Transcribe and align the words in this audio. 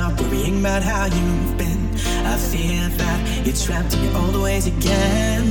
stop 0.00 0.16
worrying 0.22 0.60
about 0.60 0.82
how 0.82 1.04
you've 1.04 1.58
been. 1.58 1.90
I 2.24 2.34
fear 2.38 2.88
that 2.96 3.20
you're 3.44 3.54
trapped 3.54 3.92
in 3.92 4.02
your 4.04 4.16
old 4.16 4.36
ways 4.40 4.66
again. 4.66 5.44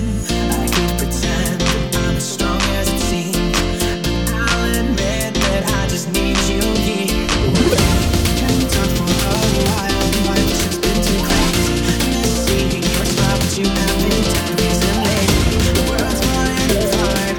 I 0.57 0.65
could 0.73 0.97
pretend 0.97 1.61
that 1.61 1.95
I'm 1.97 2.15
as 2.15 2.27
strong 2.27 2.59
as 2.79 2.87
it 2.89 2.99
seems, 3.09 3.79
but 4.17 4.33
I'll 4.33 4.71
admit 4.81 5.35
that 5.35 5.63
I 5.79 5.87
just 5.87 6.07
need 6.13 6.37
you 6.49 6.61
here. 6.81 7.27
Life 10.25 10.49
has 10.65 10.77
been 10.81 10.99
too 11.07 11.19
crazy. 11.29 11.77
Your 12.89 13.05
smile, 13.05 13.37
but 13.37 13.53
you 13.53 13.67
have 13.69 13.97
been 14.01 14.23
tired 14.33 14.57
recently. 14.65 15.19
The 15.77 15.83
world's 15.89 16.21
falling 16.25 16.71
apart. 16.89 17.37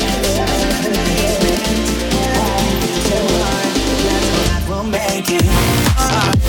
Will 4.68 4.84
make 4.84 5.28
it. 5.32 5.42
Ah, 5.98 6.39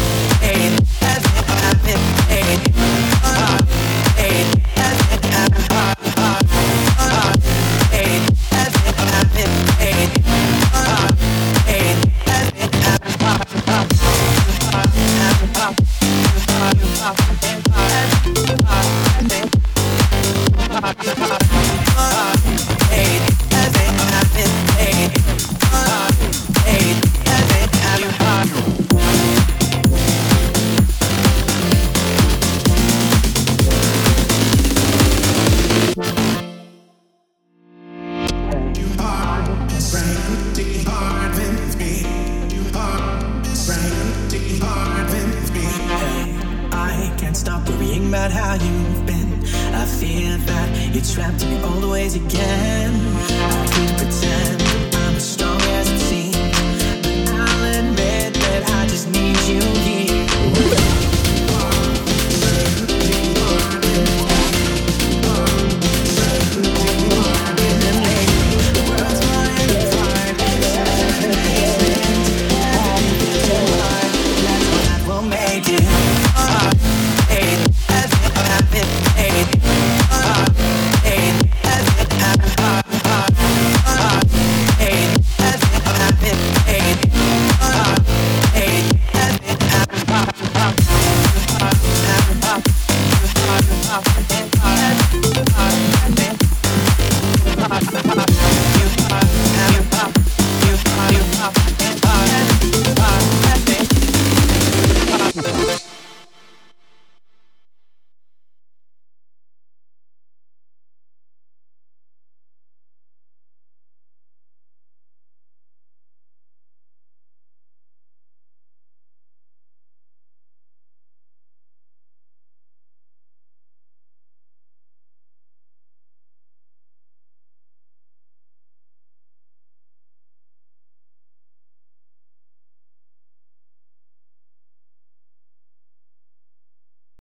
stop 47.41 47.67
worrying 47.69 48.07
about 48.09 48.29
how 48.31 48.53
you've 48.53 49.05
been. 49.07 49.30
I 49.73 49.85
fear 49.85 50.37
that 50.37 50.95
you're 50.95 51.03
trapped 51.03 51.43
in 51.43 51.51
your 51.51 51.65
old 51.67 51.85
ways 51.91 52.15
again. 52.15 53.10